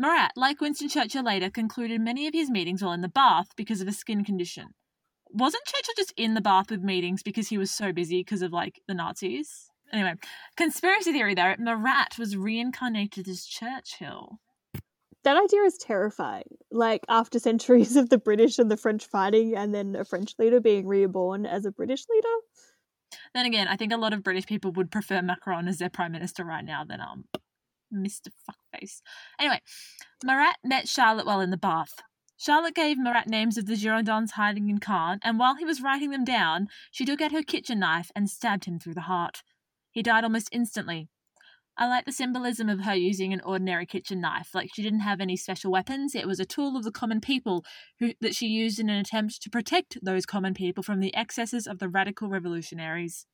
[0.00, 3.82] Marat, like Winston Churchill later, concluded many of his meetings while in the bath because
[3.82, 4.68] of a skin condition.
[5.28, 8.50] Wasn't Churchill just in the bath with meetings because he was so busy because of
[8.50, 9.68] like the Nazis?
[9.92, 10.14] Anyway,
[10.56, 14.38] conspiracy theory there, Marat was reincarnated as Churchill.
[15.22, 16.56] That idea is terrifying.
[16.70, 20.60] Like after centuries of the British and the French fighting, and then a French leader
[20.60, 22.36] being reborn as a British leader.
[23.34, 26.12] Then again, I think a lot of British people would prefer Macron as their prime
[26.12, 27.24] minister right now than um
[27.92, 28.06] Mm.
[28.06, 28.28] Mr.
[28.48, 29.00] Fuckface.
[29.38, 29.60] Anyway,
[30.24, 32.02] Marat met Charlotte while in the bath.
[32.36, 36.10] Charlotte gave Marat names of the Girondins hiding in Caen, and while he was writing
[36.10, 39.42] them down, she took out her kitchen knife and stabbed him through the heart.
[39.90, 41.08] He died almost instantly.
[41.76, 44.54] I like the symbolism of her using an ordinary kitchen knife.
[44.54, 46.14] Like she didn't have any special weapons.
[46.14, 47.64] It was a tool of the common people
[47.98, 51.66] who, that she used in an attempt to protect those common people from the excesses
[51.66, 53.26] of the radical revolutionaries.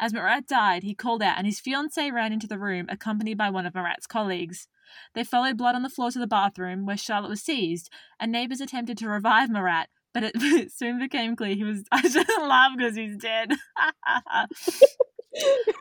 [0.00, 3.50] As Marat died, he called out, and his fiancée ran into the room, accompanied by
[3.50, 4.68] one of Marat's colleagues.
[5.14, 8.60] They followed blood on the floor to the bathroom, where Charlotte was seized, and neighbours
[8.60, 11.84] attempted to revive Marat, but it soon became clear he was.
[11.92, 13.52] I just laugh because he's dead.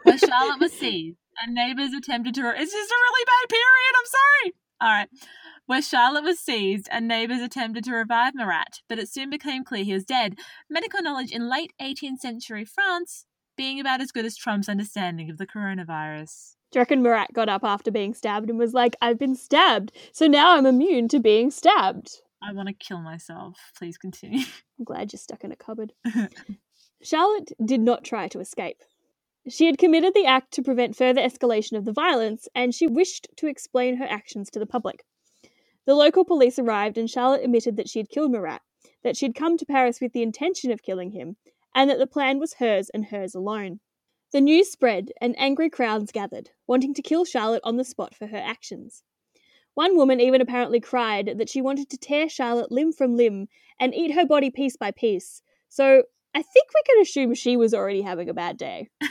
[0.04, 2.50] where Charlotte was seized, and neighbours attempted to.
[2.50, 3.94] It's just a really bad period.
[3.98, 4.54] I'm sorry.
[4.80, 5.10] All right.
[5.66, 9.84] Where Charlotte was seized and neighbours attempted to revive Marat, but it soon became clear
[9.84, 10.38] he was dead.
[10.70, 13.26] Medical knowledge in late 18th century France
[13.58, 16.56] being about as good as Trump's understanding of the coronavirus.
[16.72, 19.92] Do you reckon Marat got up after being stabbed and was like, I've been stabbed,
[20.12, 22.22] so now I'm immune to being stabbed?
[22.42, 23.58] I want to kill myself.
[23.78, 24.46] Please continue.
[24.80, 25.94] I'm glad you're stuck in a cupboard.
[27.02, 28.78] Charlotte did not try to escape.
[29.50, 33.28] She had committed the act to prevent further escalation of the violence, and she wished
[33.38, 35.06] to explain her actions to the public.
[35.86, 38.60] The local police arrived, and Charlotte admitted that she had killed Marat,
[39.04, 41.38] that she had come to Paris with the intention of killing him,
[41.76, 43.80] and that the plan was hers and hers alone.
[44.34, 48.28] The news spread, and angry crowds gathered, wanting to kill Charlotte on the spot for
[48.28, 49.04] her actions.
[49.74, 53.48] One woman even apparently cried that she wanted to tear Charlotte limb from limb
[53.80, 55.42] and eat her body piece by piece.
[55.70, 56.04] So
[56.34, 58.90] I think we can assume she was already having a bad day.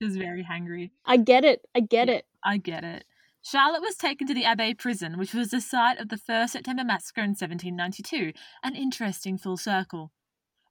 [0.00, 0.90] Just very hangry.
[1.06, 1.62] I get it.
[1.74, 2.14] I get Yeah.
[2.16, 2.26] it.
[2.44, 3.04] I get it.
[3.44, 6.84] Charlotte was taken to the Abbaye prison, which was the site of the First September
[6.84, 10.12] Massacre in 1792, an interesting full circle.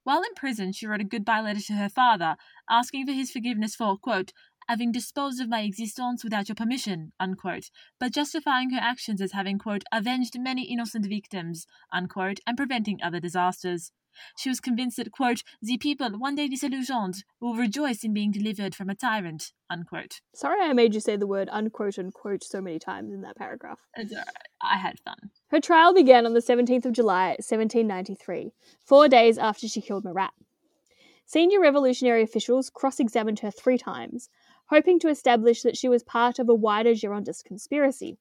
[0.04, 2.36] While in prison, she wrote a goodbye letter to her father,
[2.70, 4.32] asking for his forgiveness for, quote,
[4.68, 9.58] having disposed of my existence without your permission, unquote, but justifying her actions as having,
[9.58, 13.92] quote, avenged many innocent victims, unquote, and preventing other disasters.
[14.36, 18.74] She was convinced that, quote, the people, one day disillusioned, will rejoice in being delivered
[18.74, 20.20] from a tyrant, unquote.
[20.34, 23.80] Sorry I made you say the word unquote unquote so many times in that paragraph.
[23.96, 24.28] It's alright.
[24.62, 25.30] I had fun.
[25.48, 28.52] Her trial began on the 17th of July, 1793,
[28.84, 30.32] four days after she killed Marat.
[31.24, 34.28] Senior revolutionary officials cross examined her three times,
[34.66, 38.18] hoping to establish that she was part of a wider Girondist conspiracy.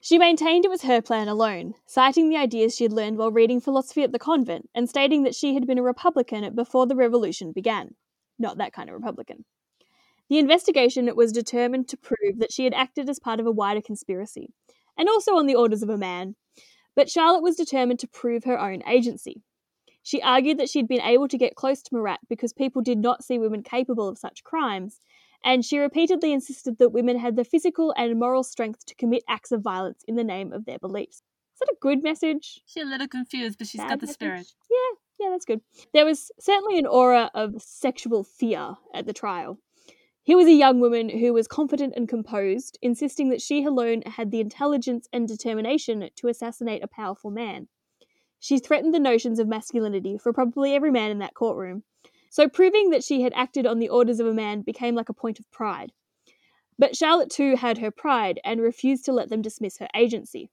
[0.00, 3.60] She maintained it was her plan alone, citing the ideas she had learned while reading
[3.60, 7.52] philosophy at the convent and stating that she had been a Republican before the revolution
[7.52, 7.94] began.
[8.38, 9.44] Not that kind of Republican.
[10.30, 13.82] The investigation was determined to prove that she had acted as part of a wider
[13.82, 14.54] conspiracy,
[14.96, 16.36] and also on the orders of a man,
[16.94, 19.42] but Charlotte was determined to prove her own agency.
[20.02, 22.98] She argued that she had been able to get close to Marat because people did
[22.98, 25.00] not see women capable of such crimes,
[25.44, 29.52] and she repeatedly insisted that women had the physical and moral strength to commit acts
[29.52, 31.22] of violence in the name of their beliefs.
[31.54, 32.62] Is that a good message?
[32.66, 34.16] She's a little confused, but she's Bad got the message?
[34.16, 34.52] spirit.
[34.70, 35.60] Yeah, yeah, that's good.
[35.92, 39.58] There was certainly an aura of sexual fear at the trial.
[40.22, 44.30] Here was a young woman who was confident and composed, insisting that she alone had
[44.30, 47.68] the intelligence and determination to assassinate a powerful man.
[48.38, 51.84] She threatened the notions of masculinity for probably every man in that courtroom,
[52.30, 55.14] so proving that she had acted on the orders of a man became like a
[55.14, 55.92] point of pride.
[56.78, 60.50] But Charlotte too had her pride and refused to let them dismiss her agency.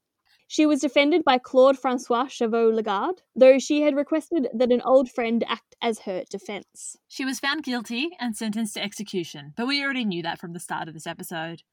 [0.49, 5.09] She was defended by Claude Francois Chauveau Lagarde, though she had requested that an old
[5.09, 6.97] friend act as her defense.
[7.07, 10.59] She was found guilty and sentenced to execution, but we already knew that from the
[10.59, 11.63] start of this episode.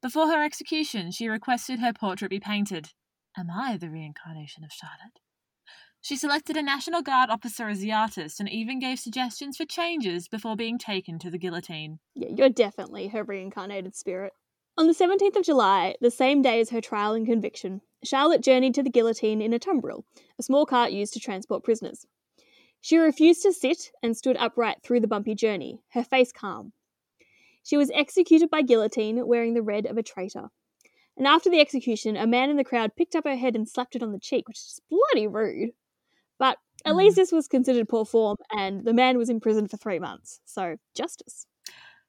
[0.00, 2.90] Before her execution, she requested her portrait be painted.
[3.36, 5.20] Am I the reincarnation of Charlotte?
[6.04, 10.28] She selected a National Guard officer as the artist and even gave suggestions for changes
[10.28, 11.98] before being taken to the guillotine.
[12.14, 14.34] Yeah, you're definitely her reincarnated spirit.
[14.76, 18.74] On the 17th of July, the same day as her trial and conviction, Charlotte journeyed
[18.74, 20.04] to the guillotine in a tumbril,
[20.38, 22.04] a small cart used to transport prisoners.
[22.82, 26.74] She refused to sit and stood upright through the bumpy journey, her face calm.
[27.62, 30.50] She was executed by guillotine wearing the red of a traitor.
[31.16, 33.96] And after the execution, a man in the crowd picked up her head and slapped
[33.96, 35.70] it on the cheek, which is bloody rude.
[36.38, 36.96] But at Mm.
[36.98, 40.40] least this was considered poor form, and the man was imprisoned for three months.
[40.44, 41.46] So, justice.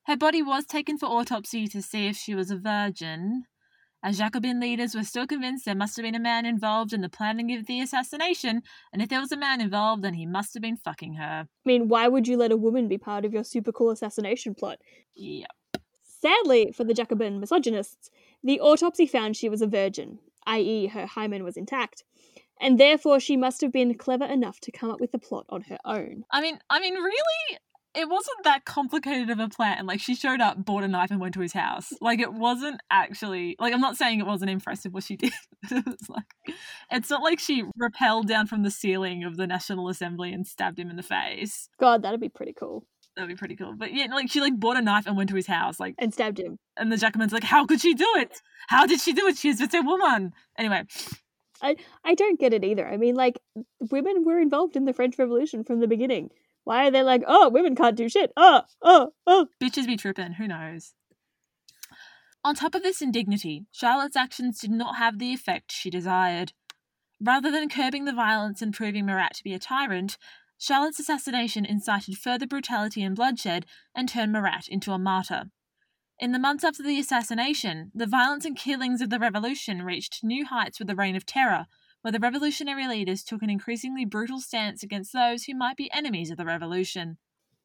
[0.04, 3.46] Her body was taken for autopsy to see if she was a virgin.
[4.04, 7.10] As Jacobin leaders were still convinced there must have been a man involved in the
[7.10, 8.62] planning of the assassination,
[8.94, 11.48] and if there was a man involved, then he must have been fucking her.
[11.48, 14.54] I mean, why would you let a woman be part of your super cool assassination
[14.54, 14.80] plot?
[15.16, 15.48] Yeah.
[16.04, 18.12] Sadly, for the Jacobin misogynists,
[18.44, 22.04] the autopsy found she was a virgin, i.e., her hymen was intact,
[22.62, 25.62] and therefore she must have been clever enough to come up with the plot on
[25.64, 26.24] her own.
[26.32, 27.60] I mean, I mean, really,
[27.98, 29.86] it wasn't that complicated of a plan.
[29.86, 31.94] Like, she showed up, bought a knife, and went to his house.
[32.02, 35.32] Like, it wasn't actually like I'm not saying it wasn't impressive what she did.
[35.72, 36.56] it was like,
[36.92, 40.78] it's not like she rappelled down from the ceiling of the National Assembly and stabbed
[40.80, 41.70] him in the face.
[41.80, 42.86] God, that'd be pretty cool.
[43.16, 43.74] That'd be pretty cool.
[43.78, 45.80] But yeah, like she like bought a knife and went to his house.
[45.80, 46.58] Like, And stabbed him.
[46.76, 48.42] and the Jacobin's like, how could she do it?
[48.68, 49.38] How did she do it?
[49.38, 50.34] She's just a woman.
[50.58, 50.84] Anyway,
[51.62, 52.88] I I don't get it either.
[52.88, 53.40] I mean, like,
[53.92, 56.30] women were involved in the French Revolution from the beginning.
[56.64, 58.32] Why are they like, oh, women can't do shit?
[58.36, 59.48] Oh, oh, oh.
[59.62, 60.34] bitches be tripping.
[60.34, 60.94] Who knows?
[62.44, 66.54] On top of this indignity, Charlotte's actions did not have the effect she desired.
[67.22, 70.18] Rather than curbing the violence and proving Marat to be a tyrant,
[70.58, 73.66] Charlotte's assassination incited further brutality and bloodshed
[73.96, 75.46] and turned Marat into a martyr.
[76.18, 80.46] In the months after the assassination, the violence and killings of the revolution reached new
[80.46, 81.66] heights with the Reign of Terror,
[82.02, 86.32] where the revolutionary leaders took an increasingly brutal stance against those who might be enemies
[86.32, 87.18] of the revolution.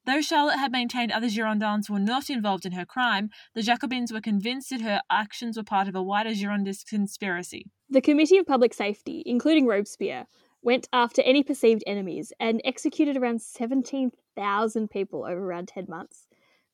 [0.05, 4.21] Though Charlotte had maintained other Girondins were not involved in her crime, the Jacobins were
[4.21, 7.67] convinced that her actions were part of a wider Girondist conspiracy.
[7.89, 10.27] The Committee of Public Safety, including Robespierre,
[10.61, 16.27] went after any perceived enemies and executed around 17,000 people over around 10 months.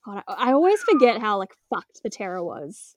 [0.07, 2.95] God, I, I always forget how, like, fucked the terror was.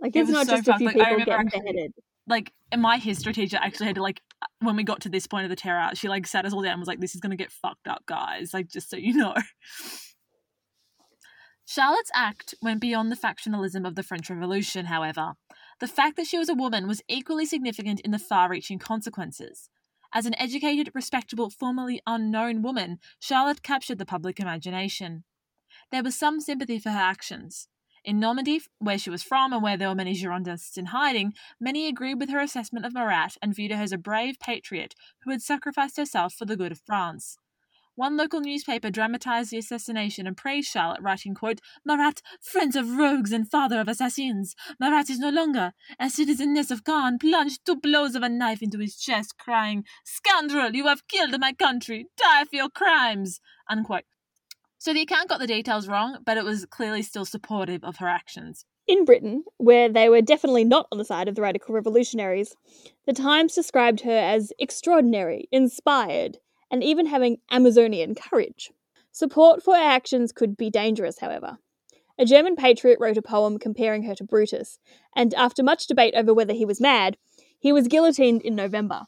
[0.00, 1.92] Like, It it's was not so just a few Like, I people getting beheaded.
[2.26, 5.44] Like, my history teacher actually had to, like, uh, when we got to this point
[5.44, 7.30] of the terror, she, like, sat us all down and was like, this is going
[7.30, 8.52] to get fucked up, guys.
[8.52, 9.34] Like, just so you know.
[11.64, 15.34] Charlotte's act went beyond the factionalism of the French Revolution, however.
[15.80, 19.68] The fact that she was a woman was equally significant in the far reaching consequences.
[20.12, 25.24] As an educated, respectable, formerly unknown woman, Charlotte captured the public imagination.
[25.90, 27.68] There was some sympathy for her actions.
[28.04, 31.88] In Normandy, where she was from and where there were many Girondists in hiding, many
[31.88, 35.42] agreed with her assessment of Marat and viewed her as a brave patriot who had
[35.42, 37.38] sacrificed herself for the good of France.
[37.96, 43.32] One local newspaper dramatized the assassination and praised Charlotte, writing, quote, Marat, friend of rogues
[43.32, 44.54] and father of assassins.
[44.78, 48.78] Marat is no longer a citizeness of Caen, plunged two blows of a knife into
[48.78, 54.04] his chest, crying, Scoundrel, you have killed my country, die for your crimes, unquote.
[54.78, 58.08] So the account got the details wrong, but it was clearly still supportive of her
[58.08, 58.64] actions.
[58.86, 62.54] In Britain, where they were definitely not on the side of the radical revolutionaries,
[63.04, 66.38] the Times described her as extraordinary, inspired,
[66.70, 68.70] and even having Amazonian courage.
[69.10, 71.58] Support for her actions could be dangerous, however.
[72.16, 74.78] A German patriot wrote a poem comparing her to Brutus,
[75.14, 77.16] and after much debate over whether he was mad,
[77.58, 79.06] he was guillotined in November.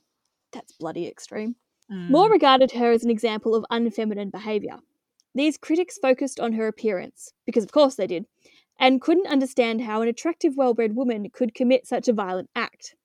[0.53, 1.55] That's bloody extreme.
[1.91, 2.11] Mm.
[2.11, 4.79] More regarded her as an example of unfeminine behaviour.
[5.35, 8.27] These critics focused on her appearance, because of course they did,
[8.79, 12.97] and couldn't understand how an attractive, well bred woman could commit such a violent act.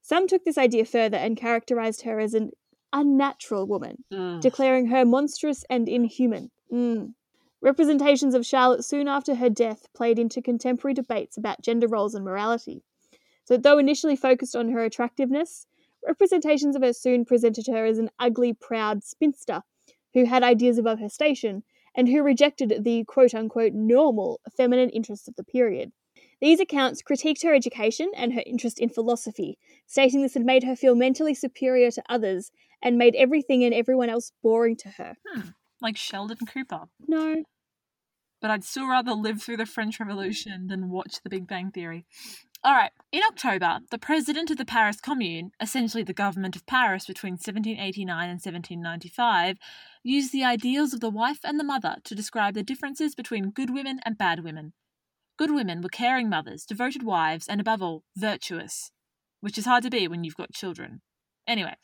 [0.00, 2.50] Some took this idea further and characterised her as an
[2.92, 4.04] unnatural woman,
[4.40, 6.50] declaring her monstrous and inhuman.
[6.72, 7.14] Mm.
[7.60, 12.24] Representations of Charlotte soon after her death played into contemporary debates about gender roles and
[12.24, 12.82] morality.
[13.44, 15.66] So, though initially focused on her attractiveness,
[16.04, 19.62] representations of her soon presented her as an ugly, proud spinster
[20.14, 21.62] who had ideas above her station
[21.94, 25.92] and who rejected the quote unquote normal feminine interests of the period.
[26.40, 30.74] These accounts critiqued her education and her interest in philosophy, stating this had made her
[30.74, 32.50] feel mentally superior to others
[32.82, 35.14] and made everything and everyone else boring to her.
[35.28, 36.88] Hmm, like Sheldon Cooper.
[37.06, 37.44] No,
[38.40, 42.06] But I'd still rather live through the French Revolution than watch The Big Bang Theory.
[42.64, 47.06] All right, in October, the president of the Paris Commune, essentially the government of Paris
[47.06, 49.58] between 1789 and 1795,
[50.02, 53.72] used the ideals of the wife and the mother to describe the differences between good
[53.72, 54.72] women and bad women.
[55.38, 58.90] Good women were caring mothers, devoted wives, and above all, virtuous,
[59.40, 61.00] which is hard to be when you've got children.
[61.46, 61.74] Anyway,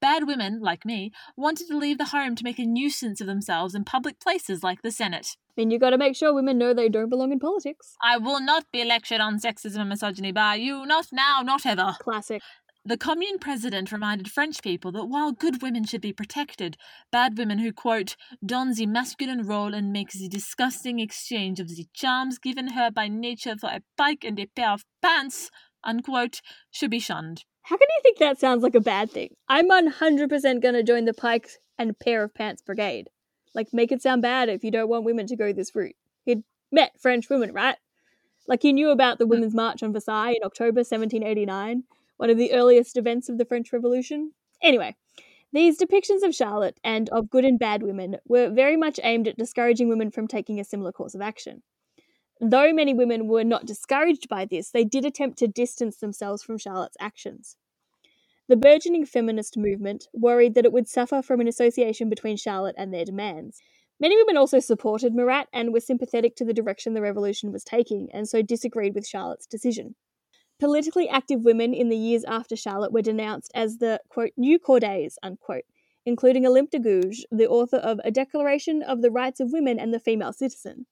[0.00, 3.74] bad women, like me, wanted to leave the home to make a nuisance of themselves
[3.74, 5.36] in public places like the Senate.
[5.50, 7.96] I mean, you gotta make sure women know they don't belong in politics.
[8.02, 11.96] I will not be lectured on sexism and misogyny by you, not now, not ever.
[12.00, 12.42] Classic.
[12.88, 16.78] The commune president reminded French people that while good women should be protected,
[17.12, 21.86] bad women who, quote, don the masculine role and make the disgusting exchange of the
[21.92, 25.50] charms given her by nature for a pike and a pair of pants,
[25.84, 27.44] unquote, should be shunned.
[27.64, 29.34] How can you think that sounds like a bad thing?
[29.50, 33.10] I'm 100% gonna join the pikes and pair of pants brigade.
[33.52, 35.96] Like, make it sound bad if you don't want women to go this route.
[36.24, 37.76] He'd met French women, right?
[38.46, 39.30] Like, he knew about the mm.
[39.30, 41.84] Women's March on Versailles in October 1789
[42.18, 44.32] one of the earliest events of the French Revolution.
[44.62, 44.94] Anyway,
[45.52, 49.38] these depictions of Charlotte and of good and bad women were very much aimed at
[49.38, 51.62] discouraging women from taking a similar course of action.
[52.40, 56.58] Though many women were not discouraged by this, they did attempt to distance themselves from
[56.58, 57.56] Charlotte's actions.
[58.48, 62.92] The burgeoning feminist movement worried that it would suffer from an association between Charlotte and
[62.92, 63.60] their demands.
[64.00, 68.08] Many women also supported Marat and were sympathetic to the direction the revolution was taking,
[68.12, 69.96] and so disagreed with Charlotte's decision.
[70.58, 75.16] Politically active women in the years after Charlotte were denounced as the, quote, new Cordays,
[75.22, 75.64] unquote,
[76.04, 79.94] including Olympe de Gouges, the author of A Declaration of the Rights of Women and
[79.94, 80.86] the Female Citizen,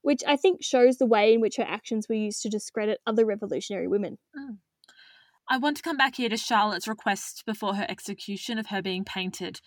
[0.00, 3.26] which I think shows the way in which her actions were used to discredit other
[3.26, 4.18] revolutionary women.
[4.34, 4.58] Mm.
[5.48, 9.04] I want to come back here to Charlotte's request before her execution of her being
[9.04, 9.60] painted.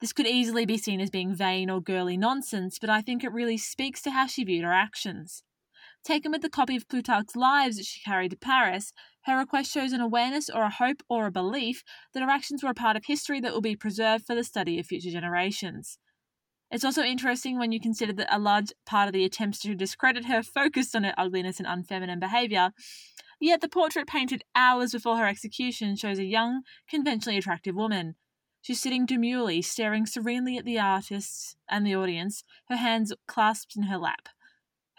[0.00, 3.32] This could easily be seen as being vain or girly nonsense, but I think it
[3.32, 5.44] really speaks to how she viewed her actions.
[6.02, 8.92] Taken with the copy of Plutarch's Lives that she carried to Paris,
[9.24, 11.82] her request shows an awareness or a hope or a belief
[12.14, 14.78] that her actions were a part of history that will be preserved for the study
[14.78, 15.98] of future generations.
[16.70, 20.24] It's also interesting when you consider that a large part of the attempts to discredit
[20.24, 22.70] her focused on her ugliness and unfeminine behaviour,
[23.38, 28.14] yet the portrait painted hours before her execution shows a young, conventionally attractive woman.
[28.62, 33.84] She's sitting demurely, staring serenely at the artists and the audience, her hands clasped in
[33.84, 34.28] her lap.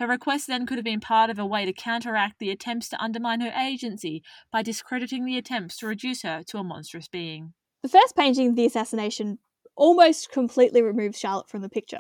[0.02, 3.00] Her request then could have been part of a way to counteract the attempts to
[3.00, 7.54] undermine her agency by discrediting the attempts to reduce her to a monstrous being.
[7.84, 9.38] The first painting, The Assassination,
[9.76, 12.00] almost completely removes Charlotte from the picture.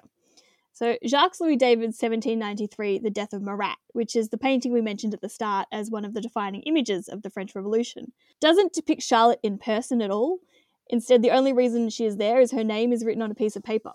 [0.73, 5.13] So, Jacques Louis David's 1793, The Death of Marat, which is the painting we mentioned
[5.13, 9.03] at the start as one of the defining images of the French Revolution, doesn't depict
[9.03, 10.39] Charlotte in person at all.
[10.89, 13.55] Instead, the only reason she is there is her name is written on a piece
[13.55, 13.93] of paper.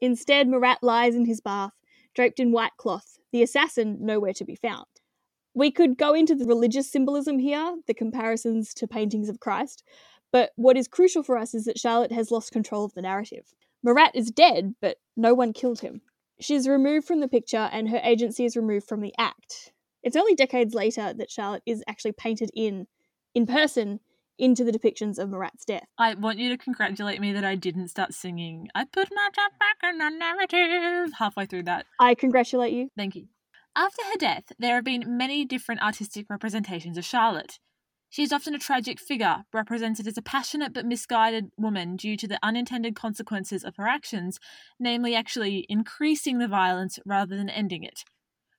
[0.00, 1.74] Instead, Marat lies in his bath,
[2.12, 4.86] draped in white cloth, the assassin nowhere to be found.
[5.54, 9.82] We could go into the religious symbolism here, the comparisons to paintings of Christ,
[10.32, 13.54] but what is crucial for us is that Charlotte has lost control of the narrative.
[13.82, 16.02] Marat is dead, but no one killed him.
[16.40, 19.72] She's removed from the picture and her agency is removed from the act.
[20.02, 22.86] It's only decades later that Charlotte is actually painted in,
[23.34, 24.00] in person,
[24.38, 25.86] into the depictions of Marat's death.
[25.98, 29.52] I want you to congratulate me that I didn't start singing I put my job
[29.58, 31.86] back in the narrative halfway through that.
[31.98, 32.90] I congratulate you.
[32.96, 33.26] Thank you.
[33.74, 37.58] After her death, there have been many different artistic representations of Charlotte.
[38.08, 42.26] She is often a tragic figure, represented as a passionate but misguided woman due to
[42.26, 44.38] the unintended consequences of her actions,
[44.78, 48.04] namely, actually increasing the violence rather than ending it.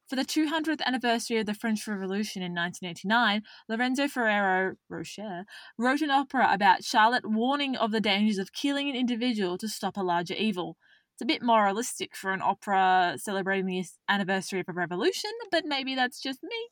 [0.07, 5.43] For the 200th anniversary of the French Revolution in 1989, Lorenzo Ferrero Rocher
[5.77, 9.97] wrote an opera about Charlotte warning of the dangers of killing an individual to stop
[9.97, 10.77] a larger evil.
[11.13, 15.93] It's a bit moralistic for an opera celebrating the anniversary of a revolution, but maybe
[15.93, 16.69] that's just me.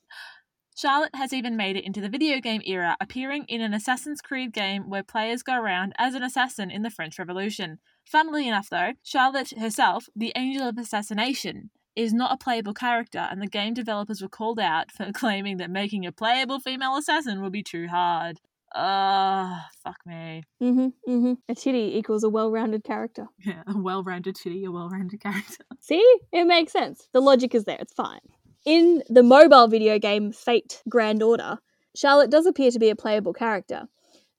[0.77, 4.53] Charlotte has even made it into the video game era, appearing in an Assassin's Creed
[4.53, 7.79] game where players go around as an assassin in the French Revolution.
[8.05, 13.41] Funnily enough, though, Charlotte herself, the Angel of Assassination, is not a playable character, and
[13.41, 17.53] the game developers were called out for claiming that making a playable female assassin would
[17.53, 18.39] be too hard.
[18.73, 20.43] Uh, fuck me.
[20.61, 21.33] Mm-hmm, mm-hmm.
[21.47, 23.27] A titty equals a well-rounded character.
[23.45, 25.63] Yeah, a well-rounded titty, a well-rounded character.
[25.79, 26.17] See?
[26.33, 27.07] It makes sense.
[27.13, 27.77] The logic is there.
[27.79, 28.19] It's fine.
[28.65, 31.59] In the mobile video game Fate Grand Order,
[31.95, 33.87] Charlotte does appear to be a playable character,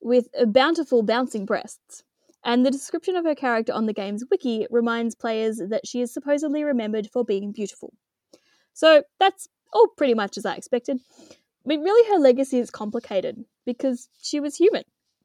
[0.02, 2.02] with bountiful bouncing breasts
[2.46, 6.14] and the description of her character on the game's wiki reminds players that she is
[6.14, 7.92] supposedly remembered for being beautiful.
[8.72, 11.00] So that's all pretty much as I expected.
[11.64, 14.84] But really, her legacy is complicated because she was human.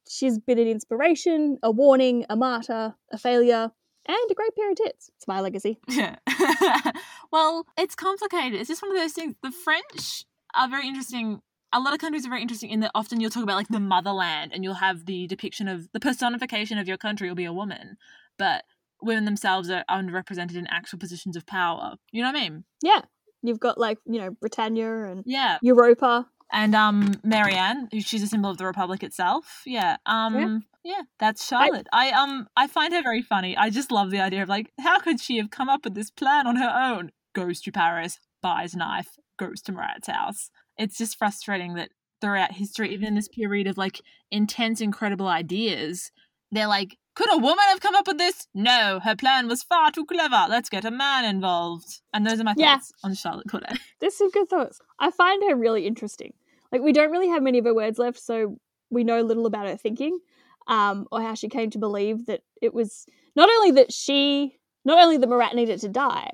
[0.09, 3.69] She's been an inspiration, a warning, a martyr, a failure,
[4.07, 5.11] and a great pair of tits.
[5.15, 5.77] It's my legacy.
[5.87, 6.15] Yeah.
[7.31, 8.59] well, it's complicated.
[8.59, 9.35] It's just one of those things.
[9.43, 11.41] The French are very interesting
[11.73, 13.79] a lot of countries are very interesting in that often you'll talk about like the
[13.79, 17.53] motherland and you'll have the depiction of the personification of your country will be a
[17.53, 17.97] woman,
[18.37, 18.63] but
[19.01, 21.95] women themselves are underrepresented in actual positions of power.
[22.11, 22.63] You know what I mean?
[22.83, 23.01] Yeah.
[23.41, 25.57] You've got like, you know, Britannia and yeah.
[25.61, 26.27] Europa.
[26.51, 29.61] And um Marianne, she's a symbol of the Republic itself.
[29.65, 29.97] Yeah.
[30.05, 30.57] Um yeah.
[30.83, 31.87] Yeah, that's Charlotte.
[31.93, 33.55] I, I um I find her very funny.
[33.55, 36.09] I just love the idea of like, how could she have come up with this
[36.09, 37.11] plan on her own?
[37.33, 40.49] Goes to Paris, buys knife, goes to Marat's house
[40.81, 41.89] it's just frustrating that
[42.21, 46.11] throughout history, even in this period of like intense, incredible ideas,
[46.51, 48.47] they're like, could a woman have come up with this?
[48.53, 50.45] No, her plan was far too clever.
[50.49, 52.01] Let's get a man involved.
[52.13, 52.75] And those are my Yeah.
[52.75, 53.75] thoughts on Charlotte Corday.
[53.99, 54.79] There's some good thoughts.
[54.99, 56.33] I find her really interesting.
[56.71, 58.57] Like we don't really have many of her words left, so
[58.89, 60.19] we know little about her thinking,
[60.67, 63.05] um, or how she came to believe that it was
[63.35, 66.31] not only that she, not only that Marat needed to die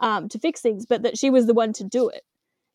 [0.00, 2.22] um, to fix things, but that she was the one to do it.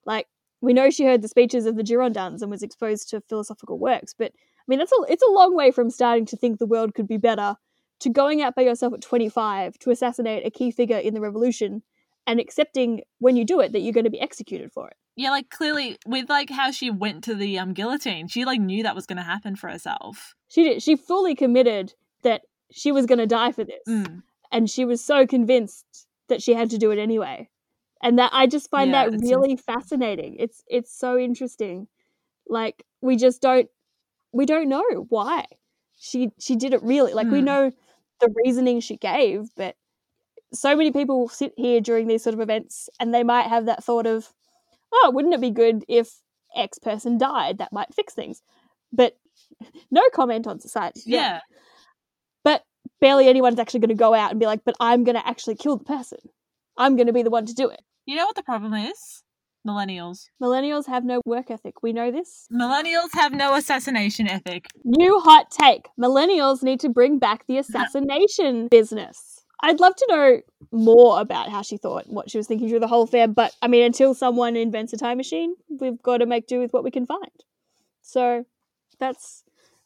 [0.06, 0.28] Like
[0.66, 4.14] we know she heard the speeches of the Girondins and was exposed to philosophical works,
[4.18, 6.94] but I mean that's a it's a long way from starting to think the world
[6.96, 7.56] could be better
[8.00, 11.82] to going out by yourself at 25 to assassinate a key figure in the revolution
[12.28, 14.98] and accepting when you do it that you're going to be executed for it.
[15.16, 18.84] Yeah, like clearly with like how she went to the um guillotine, she like knew
[18.84, 20.34] that was gonna happen for herself.
[20.50, 20.84] She did.
[20.84, 21.94] She fully committed
[22.24, 22.42] that
[22.72, 24.24] she was going to die for this, Mm.
[24.52, 25.86] and she was so convinced
[26.28, 27.48] that she had to do it anyway.
[28.06, 30.38] And that I just find Yeah, that really fascinating.
[30.40, 31.90] It's it's so interesting.
[32.48, 33.70] Like we just don't
[34.34, 35.46] we don't know why
[35.98, 37.14] she she did it really.
[37.14, 37.44] Like we Hmm.
[37.44, 37.72] know
[38.22, 39.76] the reasoning she gave, but
[40.54, 43.84] so many people sit here during these sort of events and they might have that
[43.84, 44.34] thought of,
[44.94, 46.22] oh, wouldn't it be good if
[46.56, 47.60] X person died?
[47.60, 48.44] That might fix things.
[48.94, 49.18] But
[49.92, 51.02] no comment on society.
[51.06, 51.40] Yeah.
[52.44, 52.64] But
[53.02, 55.56] barely anyone's actually going to go out and be like, but I'm going to actually
[55.56, 56.20] kill the person.
[56.78, 57.82] I'm going to be the one to do it.
[58.06, 59.24] You know what the problem is?
[59.68, 60.30] Millennials.
[60.42, 61.82] Millennials have no work ethic.
[61.82, 62.48] We know this.
[62.54, 64.68] Millennials have no assassination ethic.
[64.84, 65.88] New hot take.
[66.00, 69.42] Millennials need to bring back the assassination business.
[69.62, 70.42] I'd love to know
[70.72, 73.68] more about how she thought, what she was thinking through the whole affair, but I
[73.68, 76.92] mean, until someone invents a time machine, we've got to make do with what we
[76.92, 77.32] can find.
[78.02, 78.46] So
[79.00, 79.44] that's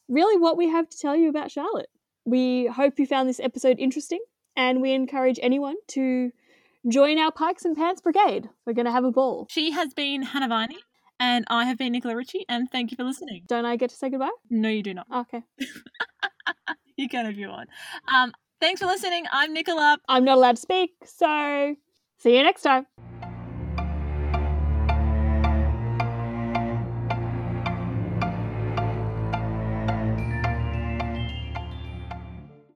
[0.08, 1.88] really what we have to tell you about Charlotte.
[2.26, 4.20] We hope you found this episode interesting,
[4.56, 6.32] and we encourage anyone to
[6.88, 8.48] join our Pikes and Pants Brigade.
[8.66, 9.46] We're going to have a ball.
[9.50, 10.78] She has been Hannah Viney,
[11.18, 13.42] and I have been Nicola Ritchie, and thank you for listening.
[13.46, 14.30] Don't I get to say goodbye?
[14.48, 15.06] No, you do not.
[15.14, 15.42] Okay.
[17.00, 17.70] You can if you want.
[18.14, 19.24] Um, thanks for listening.
[19.32, 19.96] I'm Nicola.
[20.06, 21.74] I'm not allowed to speak, so
[22.18, 22.86] see you next time.